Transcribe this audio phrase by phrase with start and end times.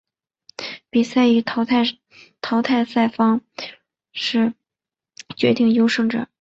[0.89, 3.41] 比赛以淘汰赛方
[4.13, 4.53] 式
[5.35, 6.27] 决定优胜者。